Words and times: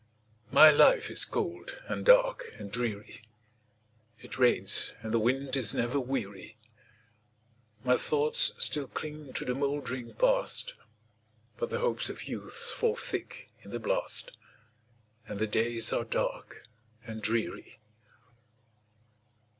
My 0.49 0.71
life 0.71 1.11
is 1.11 1.25
cold, 1.25 1.77
and 1.87 2.03
dark, 2.03 2.55
and 2.57 2.71
dreary; 2.71 3.21
It 4.19 4.39
rains, 4.39 4.93
and 5.03 5.13
the 5.13 5.19
wind 5.19 5.55
is 5.55 5.75
never 5.75 5.99
weary; 5.99 6.57
My 7.83 7.97
thoughts 7.97 8.51
still 8.57 8.87
cling 8.87 9.31
to 9.33 9.45
the 9.45 9.53
mouldering 9.53 10.15
Past, 10.15 10.73
But 11.57 11.69
the 11.69 11.81
hopes 11.81 12.09
of 12.09 12.23
youth 12.23 12.73
fall 12.75 12.95
thick 12.95 13.51
in 13.61 13.69
the 13.69 13.79
blast, 13.79 14.31
And 15.27 15.37
the 15.37 15.45
days 15.45 15.93
are 15.93 16.03
dark 16.03 16.67
and 17.05 17.21
dreary. 17.21 17.77